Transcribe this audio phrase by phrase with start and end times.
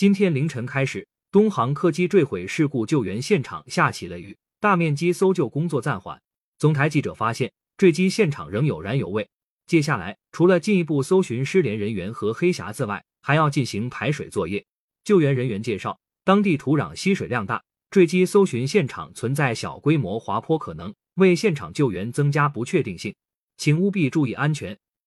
[0.00, 4.34] 今天凌晨开始东航客机坠毁事故救援现场下起了雨。
[4.58, 6.18] 大面积搜救工作暂缓
[6.56, 9.28] 总台记者发现坠机现场仍有燃油味。
[9.66, 14.64] 接下来除了进一步搜寻失联人员和黑匣子外还要进行排水作业。
[15.04, 23.14] 救援人员介绍当地土壤吸水量大坠机搜寻现场存在小规模滑坡可能为现场救援增加不确定性。
[23.58, 24.78] 请务必注意安全。